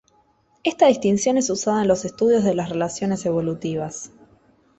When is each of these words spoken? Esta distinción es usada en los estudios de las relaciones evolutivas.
Esta 0.63 0.87
distinción 0.87 1.37
es 1.37 1.51
usada 1.51 1.83
en 1.83 1.87
los 1.87 2.05
estudios 2.05 2.43
de 2.43 2.55
las 2.55 2.69
relaciones 2.69 3.23
evolutivas. 3.27 4.09